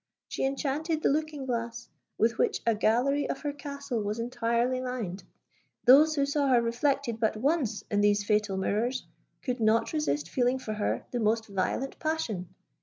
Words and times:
She 0.27 0.45
enchanted 0.45 1.03
the 1.03 1.09
looking 1.11 1.45
glasses, 1.45 1.87
with 2.17 2.39
which 2.39 2.63
a 2.65 2.73
gallery 2.73 3.29
of 3.29 3.41
her 3.41 3.53
castle 3.53 4.01
was 4.01 4.17
entirely 4.17 4.81
lined. 4.81 5.23
Those 5.85 6.15
who 6.15 6.25
saw 6.25 6.47
her 6.47 6.59
reflected 6.59 7.19
but 7.19 7.37
once 7.37 7.83
in 7.91 8.01
these 8.01 8.23
fatal 8.23 8.57
mirrors, 8.57 9.05
could 9.43 9.59
not 9.59 9.93
resist 9.93 10.27
feeling 10.27 10.57
for 10.57 10.73
her 10.73 11.05
the 11.11 11.19
most 11.19 11.45
violent 11.49 11.99
passion. 11.99 12.49